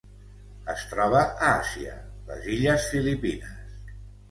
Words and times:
Es 0.73 0.85
troba 0.93 1.21
a 1.25 1.51
Àsia: 1.59 1.99
les 2.33 2.49
illes 2.57 2.91
Filipines. 2.95 3.97